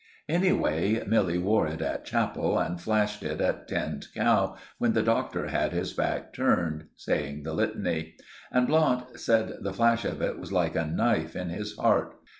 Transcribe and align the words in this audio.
Anyway, 0.27 1.03
Milly 1.05 1.37
wore 1.37 1.67
it 1.67 1.79
at 1.79 2.05
chapel, 2.05 2.57
and 2.57 2.81
flashed 2.81 3.21
it 3.21 3.39
at 3.39 3.67
Tinned 3.67 4.07
Cow 4.15 4.55
when 4.79 4.93
the 4.93 5.03
Doctor 5.03 5.49
had 5.49 5.73
his 5.73 5.93
back 5.93 6.33
turned 6.33 6.85
saying 6.95 7.43
the 7.43 7.53
Litany. 7.53 8.15
And 8.51 8.65
Blount 8.65 9.19
said 9.19 9.57
the 9.61 9.73
flash 9.73 10.03
of 10.03 10.19
it 10.19 10.39
was 10.39 10.51
like 10.51 10.75
a 10.75 10.87
knife 10.87 11.35
in 11.35 11.49
his 11.49 11.77
heart. 11.77 12.15